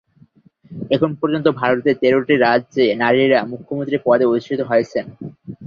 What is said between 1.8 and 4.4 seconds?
তেরটি রাজ্যে নারীরা মুখ্যমন্ত্রীর পদে